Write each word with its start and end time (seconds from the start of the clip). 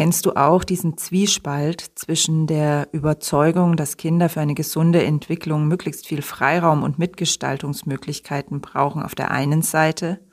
Kennst 0.00 0.24
du 0.24 0.32
auch 0.32 0.64
diesen 0.64 0.96
Zwiespalt 0.96 1.92
zwischen 1.94 2.46
der 2.46 2.88
Überzeugung, 2.92 3.76
dass 3.76 3.98
Kinder 3.98 4.30
für 4.30 4.40
eine 4.40 4.54
gesunde 4.54 5.04
Entwicklung 5.04 5.68
möglichst 5.68 6.06
viel 6.06 6.22
Freiraum 6.22 6.84
und 6.84 6.98
Mitgestaltungsmöglichkeiten 6.98 8.62
brauchen 8.62 9.02
auf 9.02 9.14
der 9.14 9.30
einen 9.30 9.60
Seite 9.60 10.26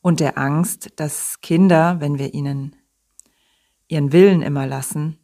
und 0.00 0.18
der 0.18 0.36
Angst, 0.38 0.94
dass 0.96 1.40
Kinder, 1.40 2.00
wenn 2.00 2.18
wir 2.18 2.34
ihnen 2.34 2.74
ihren 3.86 4.10
Willen 4.10 4.42
immer 4.42 4.66
lassen, 4.66 5.20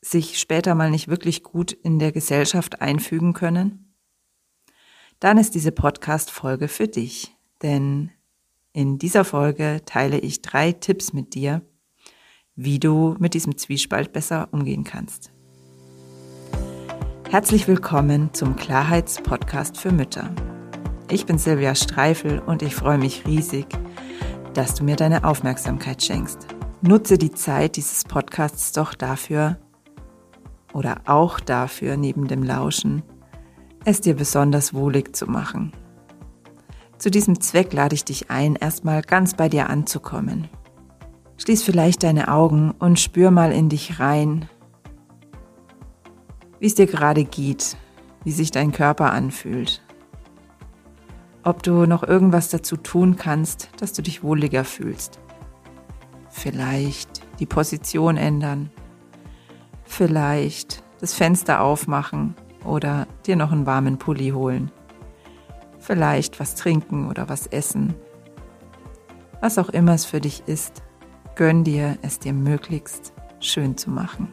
sich 0.00 0.40
später 0.40 0.74
mal 0.74 0.90
nicht 0.90 1.06
wirklich 1.06 1.44
gut 1.44 1.70
in 1.70 2.00
der 2.00 2.10
Gesellschaft 2.10 2.80
einfügen 2.82 3.34
können? 3.34 3.94
Dann 5.20 5.38
ist 5.38 5.54
diese 5.54 5.70
Podcast-Folge 5.70 6.66
für 6.66 6.88
dich, 6.88 7.36
denn 7.62 8.10
in 8.72 8.98
dieser 8.98 9.24
Folge 9.24 9.82
teile 9.86 10.18
ich 10.18 10.42
drei 10.42 10.72
Tipps 10.72 11.12
mit 11.12 11.34
dir, 11.34 11.62
wie 12.56 12.78
du 12.78 13.16
mit 13.18 13.34
diesem 13.34 13.56
Zwiespalt 13.56 14.12
besser 14.12 14.48
umgehen 14.52 14.84
kannst. 14.84 15.32
Herzlich 17.30 17.66
willkommen 17.66 18.34
zum 18.34 18.56
Klarheitspodcast 18.56 19.78
für 19.78 19.90
Mütter. 19.90 20.30
Ich 21.10 21.24
bin 21.24 21.38
Silvia 21.38 21.74
Streifel 21.74 22.40
und 22.40 22.62
ich 22.62 22.74
freue 22.74 22.98
mich 22.98 23.26
riesig, 23.26 23.66
dass 24.52 24.74
du 24.74 24.84
mir 24.84 24.96
deine 24.96 25.24
Aufmerksamkeit 25.24 26.02
schenkst. 26.02 26.46
Nutze 26.82 27.16
die 27.16 27.30
Zeit 27.30 27.76
dieses 27.76 28.04
Podcasts 28.04 28.72
doch 28.72 28.92
dafür 28.92 29.56
oder 30.74 31.00
auch 31.06 31.40
dafür, 31.40 31.96
neben 31.96 32.28
dem 32.28 32.42
Lauschen, 32.42 33.02
es 33.84 34.02
dir 34.02 34.14
besonders 34.14 34.74
wohlig 34.74 35.16
zu 35.16 35.26
machen. 35.26 35.72
Zu 36.98 37.10
diesem 37.10 37.40
Zweck 37.40 37.72
lade 37.72 37.94
ich 37.94 38.04
dich 38.04 38.30
ein, 38.30 38.56
erstmal 38.56 39.00
ganz 39.00 39.34
bei 39.34 39.48
dir 39.48 39.70
anzukommen. 39.70 40.48
Schließ 41.42 41.64
vielleicht 41.64 42.04
deine 42.04 42.28
Augen 42.28 42.70
und 42.78 43.00
spür 43.00 43.32
mal 43.32 43.50
in 43.50 43.68
dich 43.68 43.98
rein, 43.98 44.48
wie 46.60 46.66
es 46.66 46.76
dir 46.76 46.86
gerade 46.86 47.24
geht, 47.24 47.76
wie 48.22 48.30
sich 48.30 48.52
dein 48.52 48.70
Körper 48.70 49.10
anfühlt. 49.10 49.82
Ob 51.42 51.64
du 51.64 51.84
noch 51.86 52.04
irgendwas 52.04 52.50
dazu 52.50 52.76
tun 52.76 53.16
kannst, 53.16 53.70
dass 53.80 53.92
du 53.92 54.02
dich 54.02 54.22
wohliger 54.22 54.62
fühlst. 54.62 55.18
Vielleicht 56.30 57.22
die 57.40 57.46
Position 57.46 58.16
ändern. 58.16 58.70
Vielleicht 59.82 60.84
das 61.00 61.12
Fenster 61.12 61.60
aufmachen 61.60 62.36
oder 62.64 63.08
dir 63.26 63.34
noch 63.34 63.50
einen 63.50 63.66
warmen 63.66 63.98
Pulli 63.98 64.28
holen. 64.28 64.70
Vielleicht 65.80 66.38
was 66.38 66.54
trinken 66.54 67.08
oder 67.08 67.28
was 67.28 67.48
essen. 67.48 67.96
Was 69.40 69.58
auch 69.58 69.70
immer 69.70 69.94
es 69.94 70.04
für 70.04 70.20
dich 70.20 70.44
ist, 70.46 70.84
Gönn 71.34 71.64
dir, 71.64 71.96
es 72.02 72.18
dir 72.18 72.34
möglichst 72.34 73.14
schön 73.40 73.78
zu 73.78 73.90
machen. 73.90 74.28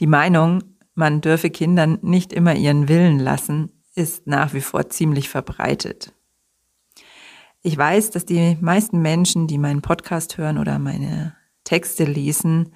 Die 0.00 0.08
Meinung, 0.08 0.64
man 0.94 1.20
dürfe 1.20 1.50
Kindern 1.50 1.98
nicht 2.02 2.32
immer 2.32 2.54
ihren 2.54 2.88
Willen 2.88 3.20
lassen, 3.20 3.70
ist 3.94 4.26
nach 4.26 4.54
wie 4.54 4.60
vor 4.60 4.88
ziemlich 4.88 5.28
verbreitet. 5.28 6.12
Ich 7.62 7.78
weiß, 7.78 8.10
dass 8.10 8.24
die 8.24 8.56
meisten 8.60 9.00
Menschen, 9.02 9.46
die 9.46 9.58
meinen 9.58 9.82
Podcast 9.82 10.36
hören 10.36 10.58
oder 10.58 10.80
meine 10.80 11.36
Texte 11.62 12.04
lesen, 12.04 12.74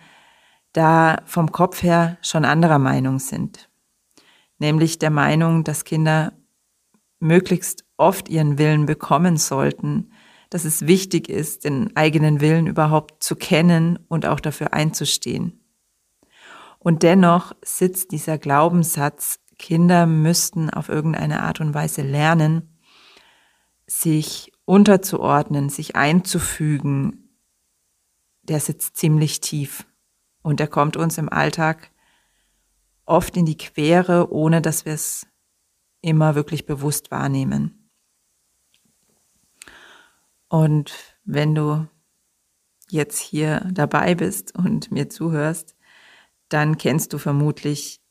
da 0.72 1.22
vom 1.24 1.50
Kopf 1.50 1.82
her 1.82 2.18
schon 2.22 2.44
anderer 2.44 2.78
Meinung 2.78 3.18
sind. 3.18 3.68
Nämlich 4.58 5.00
der 5.00 5.10
Meinung, 5.10 5.64
dass 5.64 5.84
Kinder 5.84 6.34
möglichst 7.18 7.84
oft 7.96 8.28
ihren 8.28 8.58
Willen 8.58 8.86
bekommen 8.86 9.36
sollten, 9.36 10.12
dass 10.52 10.66
es 10.66 10.86
wichtig 10.86 11.30
ist, 11.30 11.64
den 11.64 11.96
eigenen 11.96 12.42
Willen 12.42 12.66
überhaupt 12.66 13.22
zu 13.22 13.36
kennen 13.36 13.98
und 14.08 14.26
auch 14.26 14.38
dafür 14.38 14.74
einzustehen. 14.74 15.64
Und 16.78 17.02
dennoch 17.02 17.54
sitzt 17.64 18.12
dieser 18.12 18.36
Glaubenssatz, 18.36 19.40
Kinder 19.58 20.04
müssten 20.04 20.68
auf 20.68 20.90
irgendeine 20.90 21.42
Art 21.42 21.60
und 21.60 21.72
Weise 21.72 22.02
lernen, 22.02 22.78
sich 23.86 24.52
unterzuordnen, 24.66 25.70
sich 25.70 25.96
einzufügen, 25.96 27.38
der 28.42 28.60
sitzt 28.60 28.98
ziemlich 28.98 29.40
tief. 29.40 29.86
Und 30.42 30.60
der 30.60 30.68
kommt 30.68 30.98
uns 30.98 31.16
im 31.16 31.30
Alltag 31.30 31.92
oft 33.06 33.38
in 33.38 33.46
die 33.46 33.56
Quere, 33.56 34.30
ohne 34.30 34.60
dass 34.60 34.84
wir 34.84 34.92
es 34.92 35.26
immer 36.02 36.34
wirklich 36.34 36.66
bewusst 36.66 37.10
wahrnehmen. 37.10 37.81
Und 40.52 41.16
wenn 41.24 41.54
du 41.54 41.88
jetzt 42.90 43.18
hier 43.20 43.66
dabei 43.72 44.14
bist 44.14 44.54
und 44.54 44.92
mir 44.92 45.08
zuhörst, 45.08 45.74
dann 46.50 46.76
kennst 46.76 47.14
du 47.14 47.18
vermutlich 47.18 48.02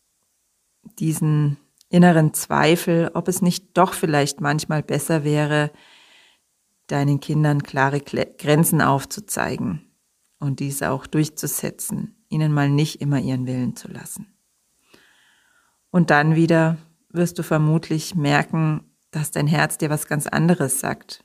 diesen 0.97 1.57
inneren 1.89 2.33
Zweifel, 2.33 3.11
ob 3.13 3.27
es 3.27 3.43
nicht 3.43 3.77
doch 3.77 3.93
vielleicht 3.93 4.41
manchmal 4.41 4.81
besser 4.81 5.23
wäre, 5.23 5.71
deinen 6.87 7.19
Kindern 7.19 7.61
klare 7.61 8.01
Grenzen 8.01 8.81
aufzuzeigen 8.81 9.91
und 10.39 10.59
diese 10.61 10.89
auch 10.89 11.05
durchzusetzen, 11.05 12.25
ihnen 12.27 12.51
mal 12.51 12.71
nicht 12.71 13.01
immer 13.01 13.19
ihren 13.19 13.45
Willen 13.45 13.75
zu 13.75 13.87
lassen. 13.87 14.33
Und 15.91 16.09
dann 16.09 16.33
wieder 16.33 16.79
wirst 17.09 17.37
du 17.37 17.43
vermutlich 17.43 18.15
merken, 18.15 18.95
dass 19.11 19.29
dein 19.29 19.45
Herz 19.45 19.77
dir 19.77 19.91
was 19.91 20.07
ganz 20.07 20.25
anderes 20.25 20.79
sagt 20.79 21.23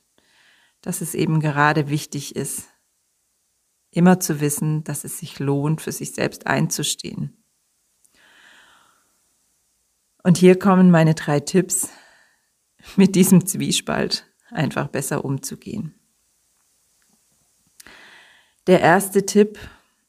dass 0.87 1.01
es 1.01 1.17
eben 1.17 1.41
gerade 1.41 1.89
wichtig 1.89 2.37
ist, 2.37 2.69
immer 3.91 4.21
zu 4.21 4.41
wissen, 4.41 4.85
dass 4.85 5.03
es 5.03 5.19
sich 5.19 5.41
lohnt, 5.41 5.81
für 5.81 5.91
sich 5.91 6.13
selbst 6.13 6.47
einzustehen. 6.47 7.43
Und 10.23 10.39
hier 10.39 10.57
kommen 10.57 10.93
meine 10.93 11.17
drei 11.17 11.41
Tipps, 11.41 11.89
mit 12.95 13.17
diesem 13.17 13.47
Zwiespalt 13.47 14.33
einfach 14.51 14.87
besser 14.87 15.25
umzugehen. 15.25 15.93
Der 18.69 18.81
erste 18.81 19.27
Tipp 19.27 19.59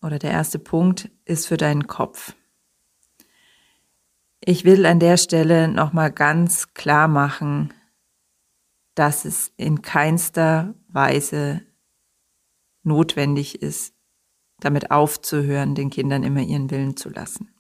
oder 0.04 0.20
der 0.20 0.30
erste 0.30 0.60
Punkt 0.60 1.10
ist 1.26 1.48
für 1.48 1.58
deinen 1.58 1.88
Kopf. 1.88 2.36
Ich 4.42 4.64
will 4.64 4.86
an 4.86 5.00
der 5.00 5.18
Stelle 5.18 5.70
nochmal 5.70 6.12
ganz 6.12 6.76
klar 6.76 7.08
machen, 7.08 7.74
dass 8.98 9.26
es 9.26 9.54
in 9.58 9.84
keinster 9.84 10.74
Weise 10.88 11.62
notwendig 12.82 13.62
ist, 13.62 13.94
damit 14.60 14.90
aufzuhören, 14.90 15.76
den 15.76 15.92
Kindern 15.92 16.24
immer 16.24 16.42
ihren 16.42 16.72
Willen 16.72 16.98
zu 16.98 17.10
lassen. 17.10 17.54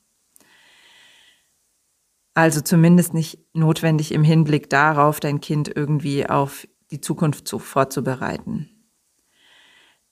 Also 2.33 2.61
zumindest 2.61 3.13
nicht 3.13 3.39
notwendig 3.53 4.11
im 4.13 4.23
Hinblick 4.23 4.69
darauf, 4.69 5.19
dein 5.19 5.39
Kind 5.39 5.71
irgendwie 5.75 6.27
auf 6.27 6.67
die 6.89 7.01
Zukunft 7.01 7.47
zu, 7.47 7.59
vorzubereiten. 7.59 8.69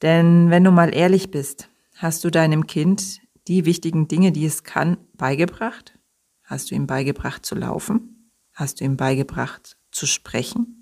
Denn 0.04 0.52
wenn 0.52 0.64
du 0.64 0.72
mal 0.72 0.94
ehrlich 0.94 1.32
bist, 1.32 1.70
hast 1.96 2.24
du 2.24 2.30
deinem 2.30 2.68
Kind 2.68 3.22
die 3.48 3.66
wichtigen 3.66 4.08
Dinge, 4.08 4.32
die 4.32 4.46
es 4.46 4.64
kann, 4.64 4.98
beigebracht? 5.14 5.98
Hast 6.44 6.70
du 6.70 6.76
ihm 6.76 6.86
beigebracht 6.86 7.46
zu 7.46 7.56
laufen? 7.56 8.32
Hast 8.54 8.80
du 8.80 8.86
ihm 8.86 8.98
beigebracht 8.98 9.78
zu 9.92 10.06
sprechen? 10.06 10.75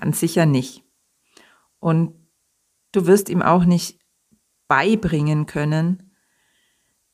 Ganz 0.00 0.20
sicher 0.20 0.46
nicht. 0.46 0.84
Und 1.80 2.14
du 2.92 3.06
wirst 3.06 3.28
ihm 3.28 3.42
auch 3.42 3.64
nicht 3.64 3.98
beibringen 4.68 5.46
können, 5.46 6.14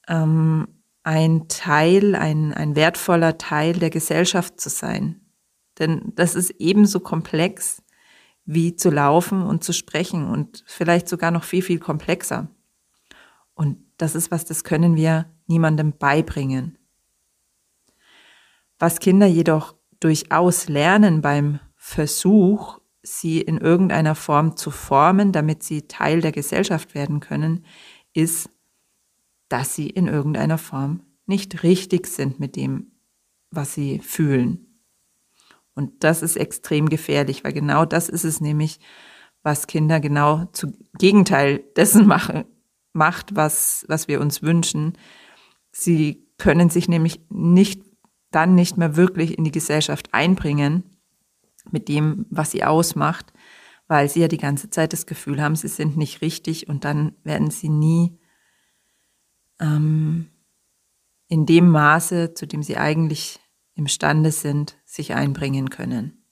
ähm, 0.07 0.69
ein 1.03 1.49
Teil, 1.49 2.15
ein, 2.15 2.53
ein 2.53 2.77
wertvoller 2.77 3.39
Teil 3.39 3.75
der 3.75 3.91
Gesellschaft 3.91 4.61
zu 4.61 4.69
sein. 4.69 5.21
Denn 5.79 6.13
das 6.15 6.35
ist 6.35 6.51
ebenso 6.59 7.01
komplex 7.01 7.83
wie 8.45 8.77
zu 8.77 8.91
laufen 8.91 9.43
und 9.43 9.65
zu 9.65 9.73
sprechen 9.73 10.27
und 10.27 10.63
vielleicht 10.67 11.09
sogar 11.09 11.31
noch 11.31 11.45
viel, 11.45 11.63
viel 11.63 11.79
komplexer. 11.79 12.49
Und 13.55 13.79
das 13.97 14.15
ist 14.15 14.31
was, 14.31 14.45
das 14.45 14.63
können 14.65 14.97
wir 14.97 15.31
niemandem 15.47 15.97
beibringen. 15.97 16.79
Was 18.79 18.99
Kinder 19.01 19.27
jedoch 19.27 19.75
durchaus 20.01 20.69
lernen 20.69 21.23
beim 21.23 21.61
Versuch, 21.87 22.81
sie 23.03 23.43
in 23.43 23.59
irgendeiner 23.59 24.15
Form 24.15 24.57
zu 24.57 24.71
formen, 24.71 25.33
damit 25.33 25.63
sie 25.63 25.83
Teil 25.83 26.23
der 26.23 26.33
Gesellschaft 26.33 26.95
werden 26.95 27.21
können, 27.21 27.67
ist, 28.15 28.49
dass 29.51 29.75
sie 29.75 29.91
in 29.91 30.07
irgendeiner 30.07 30.57
Form 30.57 31.03
nicht 31.27 31.63
richtig 31.63 32.07
sind 32.07 32.41
mit 32.41 32.57
dem, 32.57 32.93
was 33.51 33.75
sie 33.75 33.99
fühlen. 33.99 34.81
Und 35.75 36.05
das 36.05 36.23
ist 36.23 36.37
extrem 36.37 36.89
gefährlich, 36.89 37.45
weil 37.45 37.53
genau 37.53 37.85
das 37.85 38.09
ist 38.09 38.25
es 38.25 38.41
nämlich, 38.41 38.81
was 39.43 39.67
Kinder 39.67 40.01
genau 40.01 40.47
zu 40.53 40.73
Gegenteil 40.97 41.63
dessen 41.77 42.07
machen, 42.07 42.47
macht, 42.95 43.37
was, 43.37 43.85
was 43.89 44.09
wir 44.09 44.23
uns 44.23 44.41
wünschen. 44.41 44.95
Sie 45.71 46.27
können 46.39 46.71
sich 46.71 46.89
nämlich 46.89 47.21
nicht, 47.29 47.83
dann 48.31 48.55
nicht 48.55 48.79
mehr 48.79 48.97
wirklich 48.97 49.37
in 49.37 49.45
die 49.45 49.53
Gesellschaft 49.53 50.09
einbringen, 50.15 50.94
mit 51.71 51.89
dem, 51.89 52.27
was 52.31 52.51
sie 52.51 52.65
ausmacht, 52.65 53.33
weil 53.89 54.09
sie 54.09 54.21
ja 54.21 54.29
die 54.29 54.39
ganze 54.39 54.71
Zeit 54.71 54.93
das 54.93 55.07
Gefühl 55.07 55.43
haben, 55.43 55.57
sie 55.57 55.69
sind 55.69 55.97
nicht 55.97 56.23
richtig 56.23 56.69
und 56.69 56.85
dann 56.85 57.17
werden 57.23 57.51
sie 57.51 57.69
nie 57.69 58.19
ähm, 59.61 60.31
in 61.29 61.47
dem 61.47 61.69
Maße, 61.69 62.35
zu 62.35 62.47
dem 62.47 62.63
sie 62.63 62.77
eigentlich 62.77 63.41
imstande 63.75 64.31
sind, 64.31 64.77
sich 64.85 65.15
einbringen 65.15 65.71
können. 65.71 66.25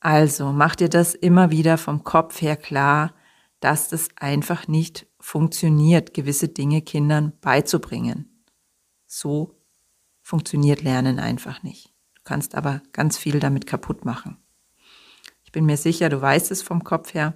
Also 0.00 0.52
mach 0.52 0.76
dir 0.76 0.88
das 0.88 1.14
immer 1.14 1.50
wieder 1.50 1.78
vom 1.78 2.04
Kopf 2.04 2.40
her 2.40 2.56
klar, 2.56 3.14
dass 3.60 3.88
das 3.88 4.08
einfach 4.16 4.66
nicht 4.66 5.06
funktioniert, 5.20 6.14
gewisse 6.14 6.48
Dinge 6.48 6.80
Kindern 6.80 7.34
beizubringen. 7.40 8.44
So 9.06 9.58
funktioniert 10.22 10.82
Lernen 10.82 11.18
einfach 11.18 11.62
nicht. 11.62 11.89
Kannst 12.30 12.54
aber 12.54 12.80
ganz 12.92 13.18
viel 13.18 13.40
damit 13.40 13.66
kaputt 13.66 14.04
machen. 14.04 14.36
Ich 15.42 15.50
bin 15.50 15.66
mir 15.66 15.76
sicher, 15.76 16.08
du 16.08 16.22
weißt 16.22 16.52
es 16.52 16.62
vom 16.62 16.84
Kopf 16.84 17.12
her. 17.12 17.34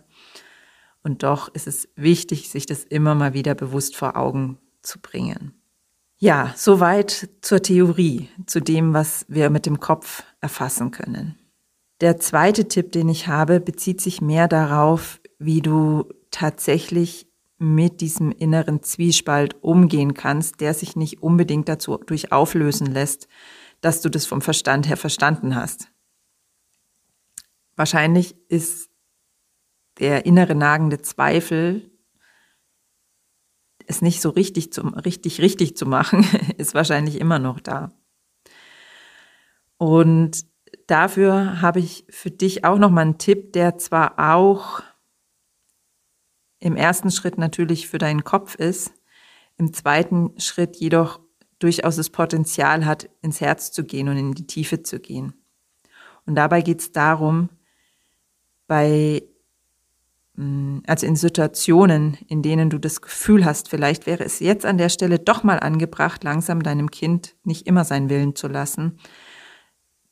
Und 1.02 1.25
doch 1.25 1.52
ist 1.52 1.67
es 1.67 1.88
wichtig, 1.96 2.49
sich 2.49 2.64
das 2.64 2.85
immer 2.85 3.17
mal 3.17 3.35
wieder 3.35 3.56
bewusst 3.56 3.96
vor 3.96 4.17
Augen 4.17 4.56
zu 4.82 5.00
bringen. 5.00 5.61
Ja, 6.17 6.55
soweit 6.56 7.29
zur 7.41 7.61
Theorie, 7.61 8.29
zu 8.46 8.61
dem, 8.61 8.94
was 8.94 9.26
wir 9.26 9.50
mit 9.50 9.67
dem 9.67 9.81
Kopf 9.81 10.23
erfassen 10.41 10.93
können. 10.93 11.40
Der 12.00 12.20
zweite 12.20 12.69
Tipp, 12.69 12.93
den 12.93 13.08
ich 13.08 13.26
habe, 13.26 13.58
bezieht 13.58 14.00
sich 14.00 14.20
mehr 14.20 14.47
darauf, 14.47 15.20
wie 15.40 15.61
du 15.61 16.05
tatsächlich 16.31 17.26
mit 17.58 18.00
diesem 18.00 18.31
inneren 18.31 18.85
Zwiespalt 18.85 19.56
umgehen 19.61 20.14
kannst, 20.14 20.61
der 20.61 20.73
sich 20.73 20.94
nicht 20.94 21.20
unbedingt 21.20 21.69
dazu 21.69 21.97
durch 21.97 22.31
auflösen 22.31 22.87
lässt, 22.87 23.26
dass 23.85 24.01
du 24.01 24.09
das 24.09 24.25
vom 24.25 24.41
Verstand 24.41 24.89
her 24.89 24.97
verstanden 24.97 25.55
hast. 25.55 25.89
Wahrscheinlich 27.77 28.35
ist 28.49 28.91
der 29.99 30.25
innere 30.25 30.55
nagende 30.55 31.03
Zweifel, 31.03 31.91
es 33.87 34.01
nicht 34.01 34.23
so 34.23 34.31
richtig 34.31 34.73
zum, 34.73 34.95
richtig, 34.95 35.41
richtig 35.43 35.77
zu 35.77 35.85
machen, 35.85 36.27
ist 36.57 36.73
wahrscheinlich 36.73 37.21
immer 37.21 37.39
noch 37.39 37.61
da. 37.61 37.93
Und 39.77 40.47
dafür 40.87 41.61
habe 41.61 41.81
ich 41.81 42.07
für 42.09 42.31
dich 42.31 42.65
auch 42.65 42.79
nochmal 42.79 43.03
einen 43.03 43.19
Tipp, 43.19 43.53
der 43.53 43.77
zwar 43.77 44.35
auch 44.35 44.83
im 46.59 46.77
ersten 46.77 47.11
Schritt 47.11 47.37
natürlich 47.37 47.87
für 47.87 47.99
deinen 47.99 48.25
Kopf 48.25 48.55
ist, 48.55 48.95
im 49.59 49.75
zweiten 49.75 50.41
Schritt 50.41 50.77
jedoch 50.77 51.21
durchaus 51.64 51.96
das 51.96 52.11
Potenzial 52.11 52.84
hat, 52.84 53.08
ins 53.22 53.40
Herz 53.40 53.72
zu 53.72 53.84
gehen 53.84 54.11
und 54.11 54.19
in 54.19 54.32
die 54.32 54.46
Tiefe 54.46 54.82
zu 54.82 55.00
gehen. 55.00 55.32
Und 56.26 56.34
dabei 56.34 56.61
geht 56.61 56.81
es 56.81 56.93
darum, 56.93 57.49
bei, 58.66 59.22
mm, 60.34 60.81
also 60.87 61.06
in 61.06 61.16
Situationen, 61.16 62.19
in 62.28 62.43
denen 62.43 62.69
du 62.69 62.78
das 62.78 63.00
Gefühl 63.00 63.46
hast, 63.46 63.70
vielleicht 63.70 64.06
wäre 64.06 64.25
es 64.25 64.40
jetzt 64.40 64.66
an 64.66 64.76
der 64.76 64.90
Stelle 64.90 65.19
doch 65.19 65.43
mal 65.43 65.58
angebracht, 65.58 66.22
langsam 66.22 66.62
deinem 66.62 66.90
Kind 66.90 67.34
nicht 67.44 67.66
immer 67.66 67.87
seinen 67.87 68.11
Willen 68.11 68.37
zu 68.37 68.46
lassen, 68.46 68.99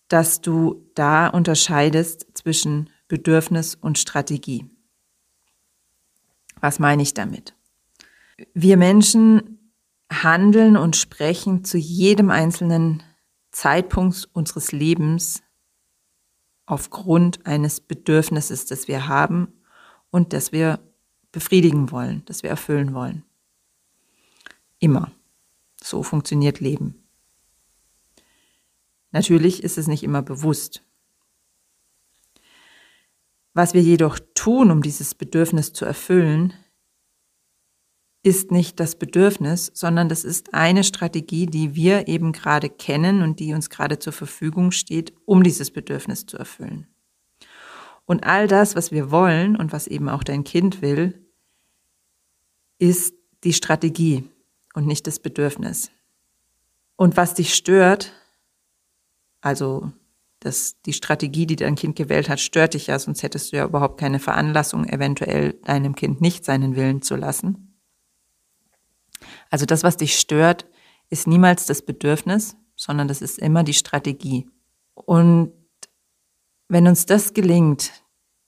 dass 0.09 0.41
du 0.41 0.87
da 0.95 1.29
unterscheidest 1.29 2.29
zwischen 2.33 2.89
Bedürfnis 3.09 3.75
und 3.75 3.99
Strategie. 3.99 4.65
Was 6.63 6.79
meine 6.79 7.03
ich 7.03 7.13
damit? 7.13 7.55
Wir 8.55 8.79
Menschen 8.79 9.59
handeln 10.13 10.77
und 10.77 10.97
sprechen 10.97 11.65
zu 11.65 11.79
jedem 11.79 12.31
einzelnen 12.31 13.03
Zeitpunkt 13.51 14.29
unseres 14.33 14.73
Lebens 14.73 15.43
aufgrund 16.67 17.47
eines 17.47 17.81
Bedürfnisses, 17.81 18.67
das 18.67 18.89
wir 18.89 19.09
haben 19.09 19.53
und 20.11 20.33
das 20.33 20.53
wir 20.53 20.81
befriedigen 21.33 21.91
wollen, 21.91 22.23
das 22.27 22.43
wir 22.43 22.51
erfüllen 22.51 22.95
wollen. 22.95 23.25
Immer. 24.79 25.13
So 25.83 26.03
funktioniert 26.03 26.61
Leben. 26.61 27.03
Natürlich 29.11 29.63
ist 29.63 29.79
es 29.79 29.87
nicht 29.87 30.03
immer 30.03 30.23
bewusst. 30.23 30.83
Was 33.55 33.75
wir 33.75 33.83
jedoch 33.83 34.19
tun, 34.35 34.71
um 34.71 34.83
dieses 34.83 35.15
Bedürfnis 35.15 35.73
zu 35.73 35.85
erfüllen, 35.85 36.55
ist 38.23 38.53
nicht 38.53 38.79
das 38.79 38.95
Bedürfnis, 38.95 39.73
sondern 39.75 40.09
das 40.09 40.25
ist 40.25 40.55
eine 40.55 40.85
Strategie, 40.85 41.47
die 41.47 41.75
wir 41.75 42.07
eben 42.07 42.33
gerade 42.33 42.71
kennen 42.71 43.23
und 43.23 43.41
die 43.41 43.53
uns 43.53 43.69
gerade 43.69 43.99
zur 43.99 44.13
Verfügung 44.13 44.71
steht, 44.71 45.13
um 45.25 45.43
dieses 45.43 45.73
Bedürfnis 45.73 46.27
zu 46.27 46.39
erfüllen. 46.39 46.87
Und 48.07 48.25
all 48.25 48.47
das, 48.47 48.77
was 48.77 48.93
wir 48.93 49.11
wollen 49.11 49.57
und 49.57 49.73
was 49.73 49.87
eben 49.87 50.09
auch 50.09 50.23
dein 50.23 50.45
Kind 50.45 50.83
will, 50.83 51.27
ist 52.79 53.15
die 53.45 53.53
Strategie 53.53 54.29
und 54.75 54.87
nicht 54.87 55.07
das 55.07 55.19
Bedürfnis. 55.19 55.91
Und 56.97 57.17
was 57.17 57.35
dich 57.35 57.55
stört, 57.55 58.13
also 59.41 59.91
das, 60.39 60.81
die 60.83 60.93
Strategie, 60.93 61.47
die 61.47 61.57
dein 61.57 61.75
Kind 61.75 61.97
gewählt 61.97 62.29
hat, 62.29 62.41
stört 62.41 62.75
dich 62.75 62.89
ja, 62.89 62.99
sonst 62.99 63.23
hättest 63.23 63.53
du 63.53 63.57
ja 63.57 63.65
überhaupt 63.65 63.99
keine 63.99 64.19
Veranlassung, 64.19 64.89
eventuell 64.89 65.55
deinem 65.65 65.95
Kind 65.95 66.21
nicht 66.21 66.45
seinen 66.45 66.77
Willen 66.77 67.03
zu 67.03 67.17
lassen. 67.17 67.72
Also 69.53 69.67
das, 69.67 69.83
was 69.83 69.99
dich 69.99 70.19
stört, 70.19 70.67
ist 71.11 71.27
niemals 71.27 71.67
das 71.67 71.83
Bedürfnis, 71.83 72.57
sondern 72.75 73.07
das 73.07 73.21
ist 73.21 73.39
immer 73.39 73.65
die 73.65 73.75
Strategie. 73.75 74.49
Und 74.95 75.53
wenn 76.69 76.87
uns 76.87 77.05
das 77.05 77.35
gelingt, 77.35 77.93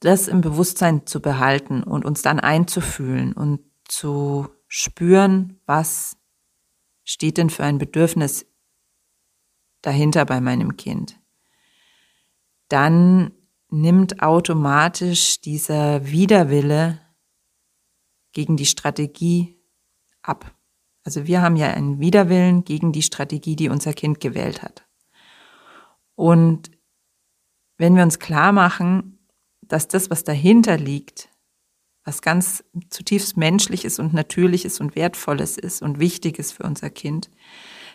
das 0.00 0.28
im 0.28 0.40
Bewusstsein 0.40 1.06
zu 1.06 1.20
behalten 1.20 1.82
und 1.82 2.06
uns 2.06 2.22
dann 2.22 2.40
einzufühlen 2.40 3.34
und 3.34 3.60
zu 3.86 4.48
spüren, 4.66 5.60
was 5.66 6.16
steht 7.04 7.36
denn 7.36 7.50
für 7.50 7.64
ein 7.64 7.76
Bedürfnis 7.76 8.46
dahinter 9.82 10.24
bei 10.24 10.40
meinem 10.40 10.78
Kind, 10.78 11.20
dann 12.68 13.30
nimmt 13.68 14.22
automatisch 14.22 15.42
dieser 15.42 16.06
Widerwille 16.06 16.98
gegen 18.32 18.56
die 18.56 18.64
Strategie 18.64 19.60
ab. 20.22 20.50
Also 21.04 21.26
wir 21.26 21.42
haben 21.42 21.56
ja 21.56 21.68
einen 21.68 22.00
Widerwillen 22.00 22.64
gegen 22.64 22.92
die 22.92 23.02
Strategie, 23.02 23.56
die 23.56 23.68
unser 23.68 23.92
Kind 23.92 24.20
gewählt 24.20 24.62
hat. 24.62 24.86
Und 26.16 26.70
wenn 27.76 27.94
wir 27.94 28.02
uns 28.02 28.18
klar 28.18 28.52
machen, 28.52 29.18
dass 29.60 29.88
das, 29.88 30.10
was 30.10 30.24
dahinter 30.24 30.78
liegt, 30.78 31.28
was 32.04 32.22
ganz 32.22 32.64
zutiefst 32.90 33.36
menschliches 33.36 33.98
und 33.98 34.12
natürliches 34.12 34.80
und 34.80 34.94
wertvolles 34.94 35.56
ist 35.56 35.82
und 35.82 35.98
wichtiges 35.98 36.52
für 36.52 36.64
unser 36.64 36.90
Kind, 36.90 37.30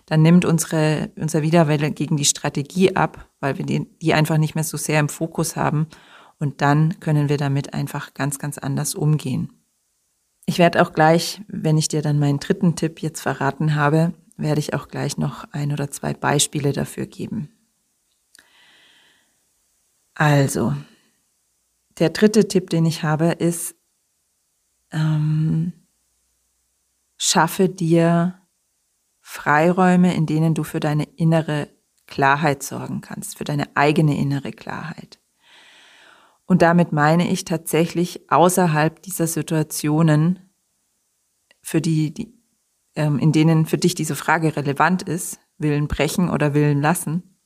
dann 0.05 0.21
nimmt 0.21 0.45
unsere, 0.45 1.11
unser 1.15 1.41
Widerwelle 1.43 1.91
gegen 1.91 2.17
die 2.17 2.25
Strategie 2.25 2.95
ab, 2.95 3.29
weil 3.39 3.57
wir 3.57 3.65
die, 3.65 3.87
die 4.01 4.13
einfach 4.13 4.37
nicht 4.37 4.55
mehr 4.55 4.63
so 4.63 4.77
sehr 4.77 4.99
im 4.99 5.09
Fokus 5.09 5.55
haben. 5.55 5.87
Und 6.39 6.61
dann 6.61 6.99
können 6.99 7.29
wir 7.29 7.37
damit 7.37 7.73
einfach 7.73 8.13
ganz, 8.13 8.39
ganz 8.39 8.57
anders 8.57 8.95
umgehen. 8.95 9.58
Ich 10.49 10.57
werde 10.57 10.81
auch 10.81 10.93
gleich, 10.93 11.43
wenn 11.47 11.77
ich 11.77 11.89
dir 11.89 12.01
dann 12.01 12.17
meinen 12.17 12.39
dritten 12.39 12.75
Tipp 12.75 13.03
jetzt 13.03 13.21
verraten 13.21 13.75
habe, 13.75 14.15
werde 14.35 14.57
ich 14.57 14.73
auch 14.73 14.87
gleich 14.87 15.15
noch 15.15 15.43
ein 15.51 15.71
oder 15.71 15.91
zwei 15.91 16.15
Beispiele 16.15 16.73
dafür 16.73 17.05
geben. 17.05 17.49
Also, 20.15 20.73
der 21.99 22.09
dritte 22.09 22.47
Tipp, 22.47 22.71
den 22.71 22.87
ich 22.87 23.03
habe, 23.03 23.27
ist, 23.27 23.75
ähm, 24.89 25.71
schaffe 27.15 27.69
dir 27.69 28.41
Freiräume, 29.21 30.15
in 30.15 30.25
denen 30.25 30.55
du 30.55 30.63
für 30.63 30.79
deine 30.79 31.03
innere 31.03 31.69
Klarheit 32.07 32.63
sorgen 32.63 33.01
kannst, 33.01 33.37
für 33.37 33.43
deine 33.43 33.75
eigene 33.75 34.17
innere 34.17 34.51
Klarheit. 34.51 35.18
Und 36.49 36.61
damit 36.61 36.91
meine 36.91 37.29
ich 37.29 37.45
tatsächlich 37.45 38.31
außerhalb 38.31 39.01
dieser 39.03 39.27
Situationen, 39.27 40.39
für 41.61 41.79
die, 41.79 42.13
die 42.13 42.33
ähm, 42.95 43.19
in 43.19 43.31
denen 43.31 43.65
für 43.65 43.77
dich 43.77 43.93
diese 43.93 44.15
Frage 44.15 44.55
relevant 44.55 45.03
ist, 45.03 45.39
Willen 45.59 45.87
brechen 45.87 46.29
oder 46.29 46.53
Willen 46.53 46.81
lassen, 46.81 47.37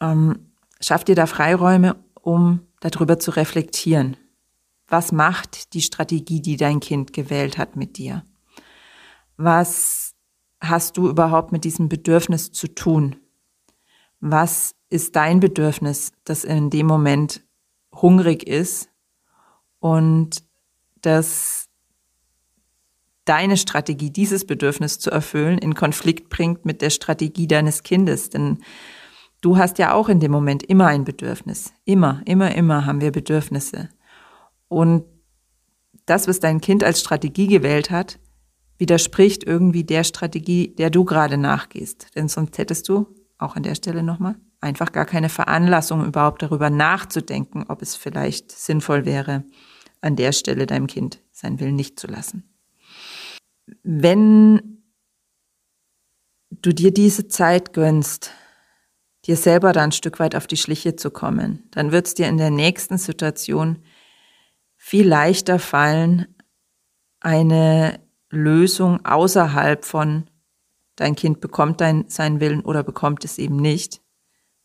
ähm, 0.00 0.52
schaff 0.80 1.04
dir 1.04 1.14
da 1.14 1.26
Freiräume, 1.26 2.02
um 2.14 2.60
darüber 2.80 3.18
zu 3.18 3.32
reflektieren. 3.32 4.16
Was 4.88 5.12
macht 5.12 5.74
die 5.74 5.82
Strategie, 5.82 6.40
die 6.40 6.56
dein 6.56 6.80
Kind 6.80 7.12
gewählt 7.12 7.58
hat 7.58 7.76
mit 7.76 7.98
dir? 7.98 8.24
was 9.42 10.14
hast 10.60 10.98
du 10.98 11.08
überhaupt 11.08 11.50
mit 11.50 11.64
diesem 11.64 11.88
Bedürfnis 11.88 12.52
zu 12.52 12.68
tun? 12.68 13.16
Was 14.20 14.74
ist 14.90 15.16
dein 15.16 15.40
Bedürfnis, 15.40 16.12
das 16.24 16.44
in 16.44 16.68
dem 16.68 16.86
Moment 16.86 17.42
hungrig 17.94 18.46
ist 18.46 18.90
und 19.78 20.42
das 21.00 21.68
deine 23.24 23.56
Strategie, 23.56 24.10
dieses 24.10 24.44
Bedürfnis 24.44 24.98
zu 24.98 25.10
erfüllen, 25.10 25.58
in 25.58 25.74
Konflikt 25.74 26.28
bringt 26.28 26.64
mit 26.66 26.82
der 26.82 26.90
Strategie 26.90 27.46
deines 27.46 27.84
Kindes? 27.84 28.30
Denn 28.30 28.58
du 29.40 29.56
hast 29.56 29.78
ja 29.78 29.94
auch 29.94 30.08
in 30.08 30.20
dem 30.20 30.32
Moment 30.32 30.64
immer 30.64 30.88
ein 30.88 31.04
Bedürfnis. 31.04 31.72
Immer, 31.84 32.22
immer, 32.24 32.54
immer 32.54 32.86
haben 32.86 33.00
wir 33.00 33.12
Bedürfnisse. 33.12 33.88
Und 34.68 35.04
das, 36.06 36.26
was 36.26 36.40
dein 36.40 36.60
Kind 36.60 36.82
als 36.82 37.00
Strategie 37.00 37.46
gewählt 37.46 37.90
hat, 37.90 38.18
widerspricht 38.78 39.44
irgendwie 39.44 39.84
der 39.84 40.02
Strategie, 40.02 40.74
der 40.74 40.90
du 40.90 41.04
gerade 41.04 41.36
nachgehst. 41.36 42.08
Denn 42.16 42.28
sonst 42.28 42.58
hättest 42.58 42.88
du, 42.88 43.06
auch 43.38 43.54
an 43.54 43.62
der 43.62 43.74
Stelle 43.74 44.02
nochmal, 44.02 44.36
einfach 44.60 44.92
gar 44.92 45.06
keine 45.06 45.28
Veranlassung, 45.28 46.04
überhaupt 46.04 46.42
darüber 46.42 46.70
nachzudenken, 46.70 47.64
ob 47.68 47.82
es 47.82 47.96
vielleicht 47.96 48.52
sinnvoll 48.52 49.04
wäre, 49.04 49.44
an 50.00 50.16
der 50.16 50.32
Stelle 50.32 50.66
deinem 50.66 50.86
Kind 50.86 51.20
seinen 51.32 51.60
Willen 51.60 51.76
nicht 51.76 51.98
zu 51.98 52.06
lassen. 52.06 52.44
Wenn 53.82 54.82
du 56.50 56.72
dir 56.72 56.92
diese 56.92 57.28
Zeit 57.28 57.72
gönnst, 57.72 58.32
dir 59.26 59.36
selber 59.36 59.72
da 59.72 59.82
ein 59.82 59.92
Stück 59.92 60.18
weit 60.18 60.34
auf 60.34 60.46
die 60.46 60.56
Schliche 60.56 60.96
zu 60.96 61.10
kommen, 61.10 61.68
dann 61.70 61.92
wird 61.92 62.06
es 62.06 62.14
dir 62.14 62.28
in 62.28 62.38
der 62.38 62.50
nächsten 62.50 62.98
Situation 62.98 63.78
viel 64.76 65.06
leichter 65.06 65.58
fallen, 65.58 66.34
eine 67.20 68.00
Lösung 68.30 69.04
außerhalb 69.04 69.84
von 69.84 70.30
dein 70.96 71.14
Kind 71.16 71.40
bekommt 71.40 71.80
dein, 71.80 72.08
seinen 72.08 72.40
Willen 72.40 72.62
oder 72.62 72.82
bekommt 72.82 73.24
es 73.24 73.38
eben 73.38 73.56
nicht, 73.56 74.00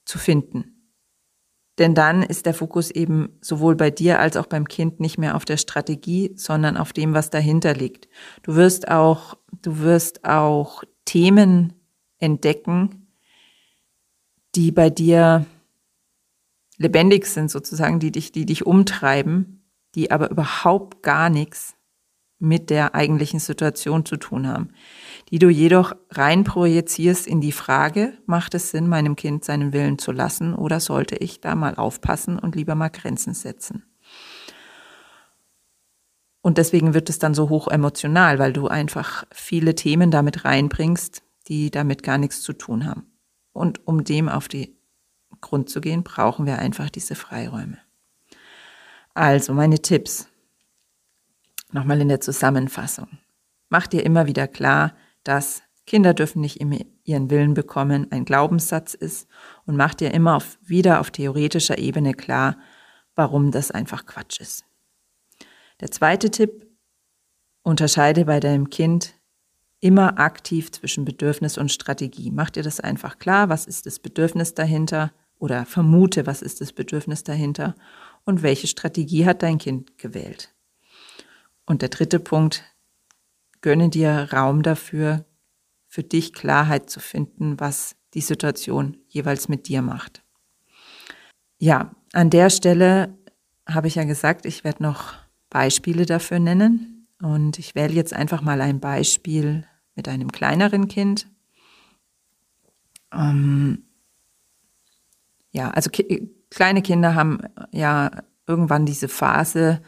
zu 0.05 0.17
finden. 0.17 0.75
Denn 1.77 1.93
dann 1.93 2.23
ist 2.23 2.45
der 2.45 2.53
Fokus 2.53 2.89
eben 2.89 3.37
sowohl 3.41 3.75
bei 3.75 3.91
dir 3.91 4.19
als 4.19 4.37
auch 4.37 4.45
beim 4.45 4.67
Kind 4.67 4.99
nicht 4.99 5.17
mehr 5.17 5.35
auf 5.35 5.43
der 5.43 5.57
Strategie, 5.57 6.31
sondern 6.35 6.77
auf 6.77 6.93
dem, 6.93 7.13
was 7.13 7.29
dahinter 7.29 7.73
liegt. 7.73 8.07
Du 8.43 8.55
wirst 8.55 8.87
auch, 8.87 9.37
du 9.61 9.79
wirst 9.79 10.23
auch 10.23 10.83
Themen 11.03 11.73
entdecken, 12.17 13.07
die 14.55 14.71
bei 14.71 14.89
dir 14.89 15.45
lebendig 16.77 17.25
sind 17.25 17.51
sozusagen, 17.51 17.99
die 17.99 18.11
dich, 18.11 18.31
die 18.31 18.45
dich 18.45 18.65
umtreiben, 18.65 19.65
die 19.95 20.11
aber 20.11 20.31
überhaupt 20.31 21.03
gar 21.03 21.29
nichts 21.29 21.74
mit 22.39 22.69
der 22.69 22.95
eigentlichen 22.95 23.39
Situation 23.39 24.05
zu 24.05 24.17
tun 24.17 24.47
haben, 24.47 24.69
die 25.29 25.39
du 25.39 25.49
jedoch 25.49 25.93
rein 26.11 26.43
projizierst 26.43 27.27
in 27.27 27.41
die 27.41 27.51
Frage, 27.51 28.17
macht 28.25 28.53
es 28.55 28.71
Sinn, 28.71 28.87
meinem 28.87 29.15
Kind 29.15 29.45
seinen 29.45 29.73
Willen 29.73 29.97
zu 29.97 30.11
lassen 30.11 30.53
oder 30.53 30.79
sollte 30.79 31.15
ich 31.15 31.39
da 31.39 31.55
mal 31.55 31.75
aufpassen 31.75 32.37
und 32.37 32.55
lieber 32.55 32.75
mal 32.75 32.89
Grenzen 32.89 33.33
setzen? 33.33 33.83
Und 36.41 36.59
deswegen 36.59 36.93
wird 36.93 37.09
es 37.09 37.17
dann 37.17 37.33
so 37.33 37.49
hoch 37.49 37.67
emotional, 37.67 38.37
weil 38.37 38.53
du 38.53 38.67
einfach 38.67 39.25
viele 39.31 39.73
Themen 39.73 40.11
damit 40.11 40.45
reinbringst, 40.45 41.23
die 41.47 41.71
damit 41.71 42.03
gar 42.03 42.19
nichts 42.19 42.41
zu 42.41 42.53
tun 42.53 42.85
haben. 42.85 43.07
Und 43.51 43.87
um 43.87 44.03
dem 44.03 44.29
auf 44.29 44.47
die 44.47 44.77
Grund 45.41 45.69
zu 45.69 45.81
gehen, 45.81 46.03
brauchen 46.03 46.45
wir 46.45 46.59
einfach 46.59 46.89
diese 46.89 47.15
Freiräume. 47.15 47.79
Also 49.15 49.53
meine 49.53 49.81
Tipps. 49.81 50.27
Nochmal 51.75 51.99
in 51.99 52.07
der 52.07 52.21
Zusammenfassung. 52.21 53.17
Mach 53.67 53.85
dir 53.85 54.05
immer 54.05 54.27
wieder 54.27 54.47
klar, 54.47 54.95
dass 55.25 55.61
Kinder 55.85 56.13
dürfen 56.13 56.39
nicht 56.39 56.61
immer 56.61 56.77
ihren 57.03 57.29
Willen 57.29 57.53
bekommen, 57.53 58.09
ein 58.13 58.23
Glaubenssatz 58.23 58.93
ist 58.93 59.27
und 59.65 59.75
mach 59.75 59.93
dir 59.93 60.13
immer 60.13 60.37
auf, 60.37 60.57
wieder 60.61 61.01
auf 61.01 61.11
theoretischer 61.11 61.77
Ebene 61.77 62.13
klar, 62.13 62.57
warum 63.13 63.51
das 63.51 63.71
einfach 63.71 64.05
Quatsch 64.05 64.39
ist. 64.39 64.63
Der 65.81 65.91
zweite 65.91 66.31
Tipp, 66.31 66.65
unterscheide 67.61 68.23
bei 68.23 68.39
deinem 68.39 68.69
Kind 68.69 69.13
immer 69.81 70.17
aktiv 70.17 70.71
zwischen 70.71 71.03
Bedürfnis 71.03 71.57
und 71.57 71.73
Strategie. 71.73 72.31
Mach 72.31 72.51
dir 72.51 72.63
das 72.63 72.79
einfach 72.79 73.19
klar, 73.19 73.49
was 73.49 73.65
ist 73.65 73.85
das 73.85 73.99
Bedürfnis 73.99 74.53
dahinter 74.53 75.11
oder 75.39 75.65
vermute, 75.65 76.25
was 76.25 76.41
ist 76.41 76.61
das 76.61 76.71
Bedürfnis 76.71 77.25
dahinter 77.25 77.75
und 78.23 78.43
welche 78.43 78.67
Strategie 78.67 79.25
hat 79.25 79.43
dein 79.43 79.57
Kind 79.57 79.97
gewählt. 79.97 80.54
Und 81.65 81.81
der 81.81 81.89
dritte 81.89 82.19
Punkt, 82.19 82.63
gönne 83.61 83.89
dir 83.89 84.29
Raum 84.31 84.61
dafür, 84.61 85.25
für 85.87 86.03
dich 86.03 86.33
Klarheit 86.33 86.89
zu 86.89 86.99
finden, 86.99 87.59
was 87.59 87.95
die 88.13 88.21
Situation 88.21 88.97
jeweils 89.07 89.47
mit 89.47 89.67
dir 89.67 89.81
macht. 89.81 90.23
Ja, 91.57 91.95
an 92.13 92.29
der 92.29 92.49
Stelle 92.49 93.17
habe 93.67 93.87
ich 93.87 93.95
ja 93.95 94.03
gesagt, 94.03 94.45
ich 94.45 94.63
werde 94.63 94.83
noch 94.83 95.15
Beispiele 95.49 96.05
dafür 96.05 96.39
nennen. 96.39 97.07
Und 97.21 97.59
ich 97.59 97.75
wähle 97.75 97.93
jetzt 97.93 98.13
einfach 98.13 98.41
mal 98.41 98.61
ein 98.61 98.79
Beispiel 98.79 99.65
mit 99.95 100.07
einem 100.07 100.31
kleineren 100.31 100.87
Kind. 100.87 101.27
Ähm, 103.13 103.85
ja, 105.51 105.69
also 105.69 105.89
ki 105.89 106.29
kleine 106.49 106.81
Kinder 106.81 107.15
haben 107.15 107.39
ja 107.71 108.11
irgendwann 108.47 108.85
diese 108.85 109.07
Phase, 109.07 109.81